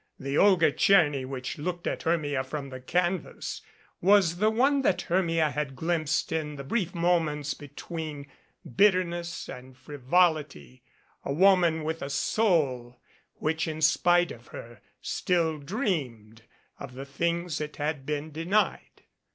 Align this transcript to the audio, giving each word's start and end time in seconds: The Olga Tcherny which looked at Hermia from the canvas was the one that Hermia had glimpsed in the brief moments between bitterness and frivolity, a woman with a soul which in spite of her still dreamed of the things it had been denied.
The 0.17 0.35
Olga 0.35 0.71
Tcherny 0.71 1.27
which 1.27 1.59
looked 1.59 1.85
at 1.85 2.01
Hermia 2.01 2.43
from 2.43 2.69
the 2.71 2.79
canvas 2.79 3.61
was 4.01 4.37
the 4.37 4.49
one 4.49 4.81
that 4.81 5.03
Hermia 5.03 5.51
had 5.51 5.75
glimpsed 5.75 6.31
in 6.31 6.55
the 6.55 6.63
brief 6.63 6.95
moments 6.95 7.53
between 7.53 8.25
bitterness 8.75 9.47
and 9.47 9.77
frivolity, 9.77 10.81
a 11.23 11.31
woman 11.31 11.83
with 11.83 12.01
a 12.01 12.09
soul 12.09 12.99
which 13.35 13.67
in 13.67 13.79
spite 13.79 14.31
of 14.31 14.47
her 14.47 14.81
still 15.03 15.59
dreamed 15.59 16.45
of 16.79 16.95
the 16.95 17.05
things 17.05 17.61
it 17.61 17.75
had 17.75 18.03
been 18.03 18.31
denied. 18.31 19.03